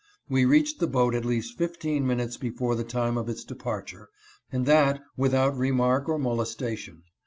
[0.27, 4.09] We reached the boat at least fifteen minutes before the time of its departure,
[4.51, 7.03] and that without remark or molestation.